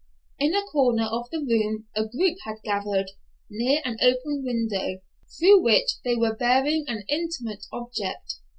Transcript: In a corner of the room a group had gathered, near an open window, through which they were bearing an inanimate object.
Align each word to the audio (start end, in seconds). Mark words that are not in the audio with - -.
In 0.39 0.55
a 0.55 0.63
corner 0.65 1.03
of 1.05 1.29
the 1.29 1.37
room 1.45 1.85
a 1.95 2.07
group 2.07 2.39
had 2.43 2.63
gathered, 2.63 3.11
near 3.51 3.83
an 3.85 3.99
open 4.01 4.43
window, 4.43 4.99
through 5.37 5.61
which 5.61 6.01
they 6.03 6.15
were 6.15 6.35
bearing 6.35 6.85
an 6.87 7.03
inanimate 7.07 7.65
object. 7.71 8.37